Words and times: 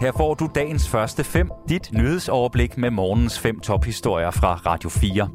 Her 0.00 0.12
får 0.12 0.34
du 0.34 0.48
dagens 0.54 0.88
første 0.88 1.24
fem, 1.24 1.50
dit 1.68 1.92
nyhedsoverblik 1.92 2.78
med 2.78 2.90
morgens 2.90 3.38
fem 3.38 3.60
tophistorier 3.60 4.30
fra 4.30 4.54
Radio 4.54 4.88
4. 4.88 5.28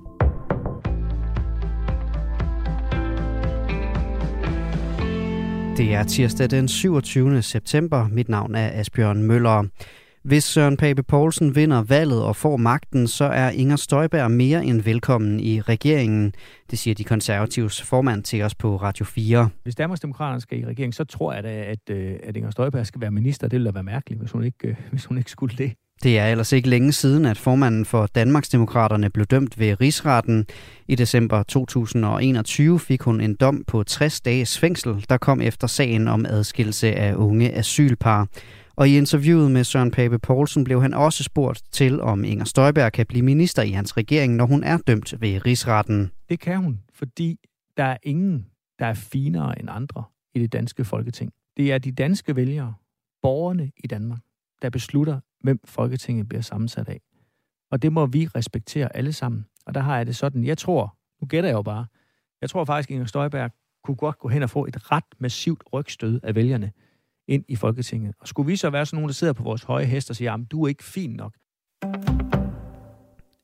Det 5.77 5.93
er 5.93 6.03
tirsdag 6.03 6.51
den 6.51 6.67
27. 6.67 7.41
september. 7.41 8.07
Mit 8.07 8.29
navn 8.29 8.55
er 8.55 8.79
Asbjørn 8.79 9.23
Møller. 9.23 9.63
Hvis 10.25 10.43
Søren 10.43 10.77
Pape 10.77 11.03
Poulsen 11.03 11.55
vinder 11.55 11.83
valget 11.83 12.23
og 12.23 12.35
får 12.35 12.57
magten, 12.57 13.07
så 13.07 13.25
er 13.25 13.49
Inger 13.49 13.75
Støjberg 13.75 14.31
mere 14.31 14.65
end 14.65 14.81
velkommen 14.81 15.39
i 15.39 15.61
regeringen. 15.61 16.33
Det 16.71 16.79
siger 16.79 16.95
de 16.95 17.03
konservatives 17.03 17.81
formand 17.81 18.23
til 18.23 18.41
os 18.41 18.55
på 18.55 18.75
Radio 18.75 19.05
4. 19.05 19.49
Hvis 19.63 19.75
Danmarksdemokraterne 19.75 20.41
skal 20.41 20.59
i 20.59 20.65
regering, 20.65 20.93
så 20.93 21.03
tror 21.03 21.33
jeg 21.33 21.43
da, 21.43 21.49
at, 21.49 21.89
øh, 21.89 22.15
at 22.23 22.37
Inger 22.37 22.51
Støjberg 22.51 22.85
skal 22.85 23.01
være 23.01 23.11
minister. 23.11 23.47
Det 23.47 23.51
ville 23.51 23.65
da 23.65 23.71
være 23.71 23.83
mærkeligt, 23.83 24.21
hvis 24.21 24.31
hun 24.31 24.43
ikke, 24.43 24.67
øh, 24.67 24.75
hvis 24.91 25.05
hun 25.05 25.17
ikke 25.17 25.31
skulle 25.31 25.55
det. 25.57 25.73
Det 26.03 26.19
er 26.19 26.27
ellers 26.27 26.51
ikke 26.51 26.69
længe 26.69 26.91
siden, 26.91 27.25
at 27.25 27.37
formanden 27.37 27.85
for 27.85 28.05
Danmarksdemokraterne 28.05 29.09
blev 29.09 29.25
dømt 29.25 29.59
ved 29.59 29.81
rigsretten. 29.81 30.45
I 30.87 30.95
december 30.95 31.43
2021 31.43 32.79
fik 32.79 33.01
hun 33.01 33.21
en 33.21 33.35
dom 33.35 33.63
på 33.67 33.83
60 33.83 34.21
dages 34.21 34.59
fængsel, 34.59 35.05
der 35.09 35.17
kom 35.17 35.41
efter 35.41 35.67
sagen 35.67 36.07
om 36.07 36.25
adskillelse 36.25 36.93
af 36.93 37.15
unge 37.15 37.53
asylpar. 37.53 38.27
Og 38.77 38.89
i 38.89 38.97
interviewet 38.97 39.51
med 39.51 39.63
Søren 39.63 39.91
Pape 39.91 40.19
Poulsen 40.19 40.63
blev 40.63 40.81
han 40.81 40.93
også 40.93 41.23
spurgt 41.23 41.63
til, 41.71 42.01
om 42.01 42.23
Inger 42.23 42.45
Støjberg 42.45 42.91
kan 42.91 43.05
blive 43.05 43.23
minister 43.23 43.61
i 43.61 43.69
hans 43.69 43.97
regering, 43.97 44.35
når 44.35 44.45
hun 44.45 44.63
er 44.63 44.77
dømt 44.77 45.21
ved 45.21 45.45
rigsretten. 45.45 46.11
Det 46.29 46.39
kan 46.39 46.57
hun, 46.57 46.79
fordi 46.93 47.39
der 47.77 47.83
er 47.83 47.97
ingen, 48.03 48.45
der 48.79 48.85
er 48.85 48.93
finere 48.93 49.59
end 49.59 49.69
andre 49.71 50.03
i 50.33 50.39
det 50.39 50.53
danske 50.53 50.85
folketing. 50.85 51.31
Det 51.57 51.71
er 51.73 51.77
de 51.77 51.91
danske 51.91 52.35
vælgere, 52.35 52.73
borgerne 53.21 53.71
i 53.83 53.87
Danmark, 53.87 54.19
der 54.61 54.69
beslutter, 54.69 55.19
hvem 55.43 55.59
Folketinget 55.65 56.29
bliver 56.29 56.41
sammensat 56.41 56.89
af. 56.89 57.01
Og 57.71 57.81
det 57.81 57.93
må 57.93 58.05
vi 58.05 58.27
respektere 58.27 58.95
alle 58.95 59.13
sammen. 59.13 59.45
Og 59.65 59.73
der 59.73 59.81
har 59.81 59.97
jeg 59.97 60.07
det 60.07 60.15
sådan, 60.15 60.43
jeg 60.43 60.57
tror, 60.57 60.97
nu 61.21 61.27
gætter 61.27 61.49
jeg 61.49 61.55
jo 61.55 61.61
bare, 61.61 61.85
jeg 62.41 62.49
tror 62.49 62.65
faktisk, 62.65 62.89
at 62.89 62.93
Inger 62.93 63.05
Støjberg 63.05 63.51
kunne 63.83 63.97
godt 63.97 64.19
gå 64.19 64.27
hen 64.27 64.43
og 64.43 64.49
få 64.49 64.65
et 64.65 64.91
ret 64.91 65.03
massivt 65.19 65.63
rygstød 65.73 66.19
af 66.23 66.35
vælgerne 66.35 66.71
ind 67.27 67.43
i 67.47 67.55
Folketinget. 67.55 68.15
Og 68.21 68.27
skulle 68.27 68.47
vi 68.47 68.55
så 68.55 68.69
være 68.69 68.85
sådan 68.85 68.97
nogen, 68.97 69.09
der 69.09 69.13
sidder 69.13 69.33
på 69.33 69.43
vores 69.43 69.63
høje 69.63 69.85
hest 69.85 70.09
og 70.09 70.15
siger, 70.15 70.33
at 70.33 70.39
du 70.51 70.63
er 70.63 70.67
ikke 70.67 70.83
fin 70.83 71.11
nok. 71.11 71.33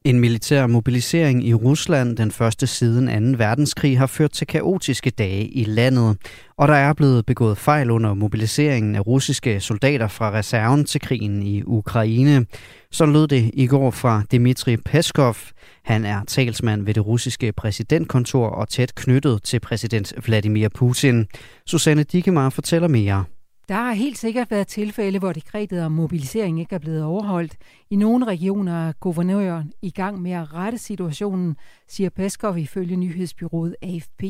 En 0.06 0.20
militær 0.20 0.68
mobilisering 0.68 1.48
i 1.48 1.54
Rusland 1.54 2.18
den 2.18 2.32
første 2.32 2.68
siden 2.68 3.34
2. 3.34 3.38
verdenskrig 3.38 4.00
har 4.00 4.08
ført 4.08 4.32
til 4.32 4.48
kaotiske 4.48 5.10
dage 5.10 5.48
i 5.48 5.64
landet, 5.64 6.18
og 6.58 6.68
der 6.68 6.74
er 6.74 6.94
blevet 6.94 7.26
begået 7.26 7.58
fejl 7.58 7.92
under 7.92 8.14
mobiliseringen 8.14 8.96
af 8.96 9.08
russiske 9.08 9.60
soldater 9.60 10.08
fra 10.08 10.32
reserven 10.32 10.86
til 10.86 11.02
krigen 11.02 11.44
i 11.44 11.64
Ukraine. 11.64 12.46
Så 12.92 13.06
lød 13.06 13.28
det 13.28 13.52
i 13.54 13.68
går 13.68 13.92
fra 13.92 14.24
Dmitri 14.32 14.78
Peskov. 14.78 15.36
Han 15.84 16.06
er 16.06 16.24
talsmand 16.28 16.86
ved 16.86 16.94
det 16.94 17.06
russiske 17.06 17.52
præsidentkontor 17.52 18.48
og 18.48 18.70
tæt 18.70 18.96
knyttet 18.96 19.44
til 19.44 19.60
præsident 19.60 20.14
Vladimir 20.26 20.70
Putin. 20.70 21.28
Susanne 21.66 22.04
Dikemar 22.04 22.50
fortæller 22.50 22.88
mere. 22.88 23.26
Der 23.70 23.76
har 23.76 23.94
helt 23.94 24.18
sikkert 24.18 24.52
været 24.52 24.68
tilfælde, 24.68 25.20
hvor 25.20 25.34
dekretet 25.34 25.86
om 25.86 25.92
mobilisering 25.92 26.60
ikke 26.60 26.76
er 26.76 26.80
blevet 26.80 27.04
overholdt. 27.04 27.58
I 27.90 27.96
nogle 27.96 28.26
regioner 28.26 28.88
er 28.88 28.92
guvernøren 28.92 29.74
i 29.82 29.90
gang 29.90 30.22
med 30.22 30.32
at 30.32 30.54
rette 30.54 30.78
situationen, 30.78 31.56
siger 31.88 32.10
Peskov 32.10 32.58
ifølge 32.58 32.96
nyhedsbyrået 32.96 33.76
AFP. 33.82 34.24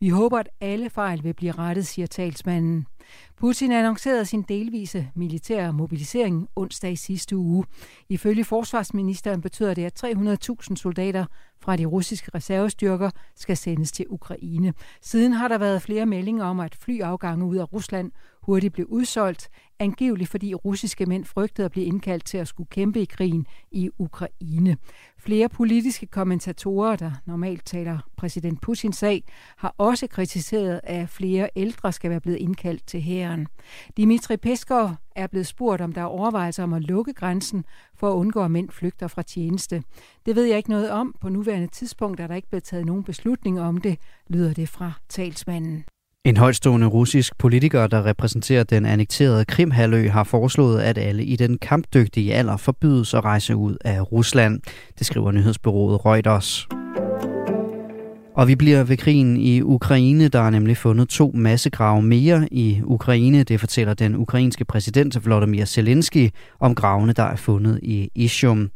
Vi 0.00 0.08
håber, 0.08 0.38
at 0.38 0.48
alle 0.60 0.90
fejl 0.90 1.24
vil 1.24 1.34
blive 1.34 1.52
rettet, 1.52 1.86
siger 1.86 2.06
talsmanden. 2.06 2.86
Putin 3.36 3.72
annoncerede 3.72 4.24
sin 4.24 4.42
delvise 4.42 5.10
militære 5.14 5.72
mobilisering 5.72 6.48
onsdag 6.56 6.92
i 6.92 6.96
sidste 6.96 7.36
uge. 7.36 7.64
Ifølge 8.08 8.44
forsvarsministeren 8.44 9.40
betyder 9.40 9.74
det, 9.74 9.84
at 9.84 10.04
300.000 10.04 10.76
soldater 10.76 11.24
fra 11.60 11.76
de 11.76 11.84
russiske 11.84 12.30
reservestyrker 12.34 13.10
skal 13.36 13.56
sendes 13.56 13.92
til 13.92 14.06
Ukraine. 14.08 14.74
Siden 15.00 15.32
har 15.32 15.48
der 15.48 15.58
været 15.58 15.82
flere 15.82 16.06
meldinger 16.06 16.44
om, 16.44 16.60
at 16.60 16.74
flyafgange 16.74 17.44
ud 17.44 17.56
af 17.56 17.72
Rusland 17.72 18.10
hurtigt 18.42 18.72
blev 18.72 18.86
udsolgt, 18.88 19.48
angiveligt 19.78 20.30
fordi 20.30 20.54
russiske 20.54 21.06
mænd 21.06 21.24
frygtede 21.24 21.64
at 21.64 21.70
blive 21.70 21.86
indkaldt 21.86 22.24
til 22.24 22.38
at 22.38 22.48
skulle 22.48 22.68
kæmpe 22.70 23.00
i 23.00 23.04
krigen 23.04 23.46
i 23.70 23.90
Ukraine. 23.98 24.76
Flere 25.18 25.48
politiske 25.48 26.06
kommentatorer, 26.06 26.96
der 26.96 27.12
normalt 27.26 27.64
taler 27.64 27.98
præsident 28.16 28.60
Putins 28.60 28.96
sag, 28.96 29.24
har 29.56 29.74
også 29.78 30.06
kritiseret, 30.06 30.80
at 30.84 31.08
flere 31.08 31.48
ældre 31.56 31.92
skal 31.92 32.10
være 32.10 32.20
blevet 32.20 32.38
indkaldt 32.38 32.86
til 32.86 33.00
hæren. 33.00 33.46
Dimitri 33.96 34.36
Peskov 34.36 34.90
er 35.16 35.26
blevet 35.26 35.46
spurgt, 35.46 35.80
om 35.80 35.92
der 35.92 36.00
er 36.00 36.04
overvejelser 36.04 36.62
om 36.62 36.72
at 36.72 36.82
lukke 36.82 37.12
grænsen 37.12 37.64
for 37.94 38.10
at 38.10 38.14
undgå, 38.14 38.42
at 38.44 38.50
mænd 38.50 38.70
flygter 38.70 39.06
fra 39.06 39.22
tjeneste. 39.22 39.82
Det 40.26 40.36
ved 40.36 40.44
jeg 40.44 40.56
ikke 40.56 40.70
noget 40.70 40.90
om. 40.90 41.14
På 41.20 41.28
nuværende 41.28 41.66
tidspunkt 41.66 42.20
er 42.20 42.26
der 42.26 42.34
ikke 42.34 42.48
blevet 42.48 42.64
taget 42.64 42.86
nogen 42.86 43.04
beslutning 43.04 43.60
om 43.60 43.76
det, 43.76 43.98
lyder 44.28 44.54
det 44.54 44.68
fra 44.68 44.92
talsmanden. 45.08 45.84
En 46.24 46.36
højstående 46.36 46.86
russisk 46.86 47.38
politiker, 47.38 47.86
der 47.86 48.06
repræsenterer 48.06 48.64
den 48.64 48.86
annekterede 48.86 49.44
Krimhalø, 49.44 50.08
har 50.08 50.24
foreslået, 50.24 50.80
at 50.80 50.98
alle 50.98 51.24
i 51.24 51.36
den 51.36 51.58
kampdygtige 51.58 52.34
alder 52.34 52.56
forbydes 52.56 53.14
at 53.14 53.24
rejse 53.24 53.56
ud 53.56 53.76
af 53.84 54.12
Rusland. 54.12 54.60
Det 54.98 55.06
skriver 55.06 55.32
nyhedsbyrået 55.32 56.04
Reuters. 56.04 56.68
Og 58.36 58.48
vi 58.48 58.54
bliver 58.54 58.82
ved 58.84 58.96
krigen 58.96 59.36
i 59.36 59.62
Ukraine. 59.62 60.28
Der 60.28 60.40
er 60.40 60.50
nemlig 60.50 60.76
fundet 60.76 61.08
to 61.08 61.30
massegrave 61.34 62.02
mere 62.02 62.48
i 62.50 62.80
Ukraine. 62.84 63.42
Det 63.42 63.60
fortæller 63.60 63.94
den 63.94 64.16
ukrainske 64.16 64.64
præsident 64.64 65.26
Volodymyr 65.26 65.64
Zelensky 65.64 66.30
om 66.60 66.74
gravene, 66.74 67.12
der 67.12 67.22
er 67.22 67.36
fundet 67.36 67.80
i 67.82 68.10
Ishum. 68.14 68.70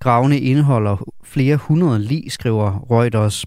Gravene 0.00 0.40
indeholder 0.40 1.12
flere 1.24 1.56
hundrede 1.56 1.98
lig, 1.98 2.32
skriver 2.32 2.86
Reuters. 2.90 3.44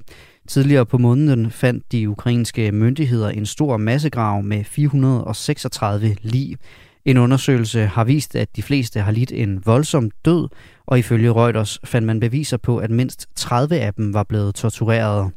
Tidligere 0.48 0.86
på 0.86 0.98
måneden 0.98 1.52
fandt 1.52 1.92
de 1.92 2.10
ukrainske 2.10 2.72
myndigheder 2.72 3.30
en 3.30 3.46
stor 3.46 3.78
massegrav 3.78 4.44
med 4.44 4.64
436 4.64 6.16
lig. 6.22 6.58
En 7.06 7.18
undersøgelse 7.18 7.86
har 7.86 8.04
vist, 8.04 8.36
at 8.36 8.56
de 8.56 8.64
fleste 8.64 9.00
har 9.00 9.12
lidt 9.12 9.32
en 9.32 9.62
voldsom 9.66 10.12
død, 10.26 10.48
og 10.86 11.00
ifølge 11.00 11.32
Reuters 11.32 11.80
fandt 11.84 12.06
man 12.06 12.20
beviser 12.20 12.58
på, 12.58 12.78
at 12.78 12.92
mindst 12.92 13.28
30 13.36 13.80
af 13.80 13.94
dem 13.94 14.14
var 14.14 14.24
blevet 14.24 14.56
tortureret. 14.56 15.32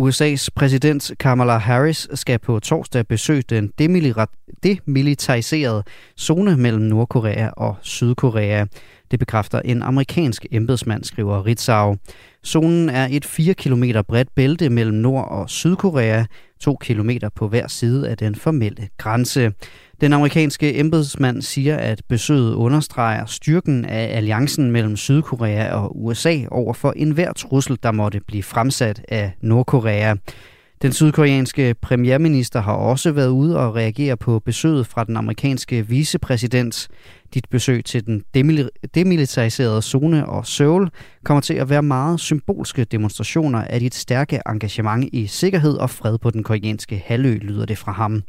USA's 0.00 0.48
præsident 0.54 1.10
Kamala 1.20 1.56
Harris 1.56 2.08
skal 2.14 2.38
på 2.38 2.60
torsdag 2.60 3.06
besøge 3.06 3.42
den 3.42 3.72
demilitariserede 3.78 4.43
zone 6.20 6.56
mellem 6.56 6.82
Nordkorea 6.82 7.48
og 7.48 7.76
Sydkorea. 7.82 8.64
Det 9.10 9.18
bekræfter 9.18 9.60
en 9.60 9.82
amerikansk 9.82 10.46
embedsmand, 10.50 11.04
skriver 11.04 11.46
Ritzau. 11.46 11.96
Zonen 12.46 12.88
er 12.88 13.08
et 13.10 13.24
4 13.24 13.54
km 13.54 13.84
bredt 14.08 14.34
bælte 14.34 14.70
mellem 14.70 14.96
Nord- 14.96 15.28
og 15.30 15.50
Sydkorea, 15.50 16.24
2 16.60 16.76
km 16.80 17.10
på 17.34 17.48
hver 17.48 17.68
side 17.68 18.08
af 18.08 18.16
den 18.16 18.34
formelle 18.34 18.88
grænse. 18.98 19.52
Den 20.00 20.12
amerikanske 20.12 20.78
embedsmand 20.78 21.42
siger, 21.42 21.76
at 21.76 22.02
besøget 22.08 22.54
understreger 22.54 23.26
styrken 23.26 23.84
af 23.84 24.16
alliancen 24.16 24.70
mellem 24.70 24.96
Sydkorea 24.96 25.74
og 25.74 26.04
USA 26.04 26.38
over 26.50 26.74
for 26.74 26.92
enhver 26.96 27.32
trussel, 27.32 27.78
der 27.82 27.92
måtte 27.92 28.20
blive 28.26 28.42
fremsat 28.42 29.04
af 29.08 29.32
Nordkorea. 29.40 30.14
Den 30.82 30.92
sydkoreanske 30.92 31.74
premierminister 31.82 32.60
har 32.60 32.72
også 32.72 33.12
været 33.12 33.28
ude 33.28 33.58
og 33.58 33.74
reagere 33.74 34.16
på 34.16 34.38
besøget 34.38 34.86
fra 34.86 35.04
den 35.04 35.16
amerikanske 35.16 35.88
vicepræsident. 35.88 36.88
Dit 37.34 37.48
besøg 37.50 37.84
til 37.84 38.06
den 38.06 38.22
demilitariserede 38.94 39.82
zone 39.82 40.26
og 40.26 40.46
Seoul 40.46 40.88
kommer 41.24 41.40
til 41.40 41.54
at 41.54 41.70
være 41.70 41.82
meget 41.82 42.20
symbolske 42.20 42.84
demonstrationer 42.84 43.64
af 43.64 43.80
dit 43.80 43.94
stærke 43.94 44.40
engagement 44.48 45.08
i 45.12 45.26
sikkerhed 45.26 45.74
og 45.76 45.90
fred 45.90 46.18
på 46.18 46.30
den 46.30 46.42
koreanske 46.42 47.02
halvø, 47.06 47.38
lyder 47.42 47.66
det 47.66 47.78
fra 47.78 47.92
ham. 47.92 48.22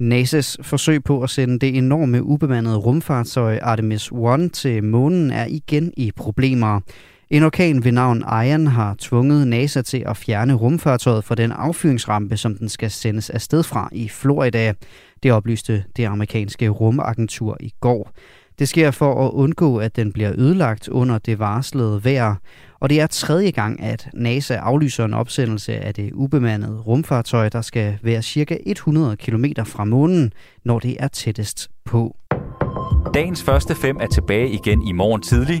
NASA's 0.00 0.56
forsøg 0.62 1.04
på 1.04 1.22
at 1.22 1.30
sende 1.30 1.58
det 1.58 1.76
enorme 1.76 2.22
ubemandede 2.22 2.76
rumfartøj 2.76 3.58
Artemis 3.62 4.10
1 4.10 4.52
til 4.52 4.84
månen 4.84 5.30
er 5.30 5.46
igen 5.46 5.92
i 5.96 6.12
problemer. 6.16 6.80
En 7.30 7.42
orkan 7.42 7.84
ved 7.84 7.92
navn 7.92 8.18
Ian 8.18 8.66
har 8.66 8.94
tvunget 8.98 9.48
NASA 9.48 9.82
til 9.82 10.02
at 10.06 10.16
fjerne 10.16 10.54
rumfartøjet 10.54 11.24
fra 11.24 11.34
den 11.34 11.52
affyringsrampe, 11.52 12.36
som 12.36 12.56
den 12.56 12.68
skal 12.68 12.90
sendes 12.90 13.30
afsted 13.30 13.62
fra 13.62 13.88
i 13.92 14.08
Florida. 14.08 14.72
Det 15.22 15.32
oplyste 15.32 15.84
det 15.96 16.04
amerikanske 16.04 16.68
rumagentur 16.68 17.56
i 17.60 17.72
går. 17.80 18.10
Det 18.58 18.68
sker 18.68 18.90
for 18.90 19.26
at 19.26 19.30
undgå, 19.32 19.76
at 19.76 19.96
den 19.96 20.12
bliver 20.12 20.32
ødelagt 20.36 20.88
under 20.88 21.18
det 21.18 21.38
varslede 21.38 22.04
vejr. 22.04 22.34
Og 22.80 22.90
det 22.90 23.00
er 23.00 23.06
tredje 23.06 23.50
gang, 23.50 23.82
at 23.82 24.08
NASA 24.14 24.54
aflyser 24.54 25.04
en 25.04 25.14
opsendelse 25.14 25.72
af 25.72 25.94
det 25.94 26.12
ubemandede 26.12 26.80
rumfartøj, 26.80 27.48
der 27.48 27.60
skal 27.60 27.98
være 28.02 28.22
cirka 28.22 28.56
100 28.66 29.16
km 29.16 29.44
fra 29.64 29.84
månen, 29.84 30.32
når 30.64 30.78
det 30.78 30.96
er 30.98 31.08
tættest 31.08 31.70
på. 31.84 32.16
Dagens 33.14 33.42
første 33.42 33.74
fem 33.74 33.96
er 34.00 34.06
tilbage 34.06 34.50
igen 34.50 34.82
i 34.88 34.92
morgen 34.92 35.22
tidlig. 35.22 35.60